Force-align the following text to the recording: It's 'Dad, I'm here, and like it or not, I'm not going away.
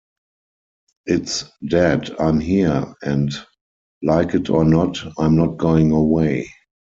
It's 1.05 1.43
'Dad, 1.63 2.15
I'm 2.19 2.39
here, 2.39 2.95
and 3.03 3.29
like 4.01 4.33
it 4.33 4.49
or 4.49 4.65
not, 4.65 4.97
I'm 5.19 5.35
not 5.35 5.57
going 5.59 5.91
away. 5.91 6.49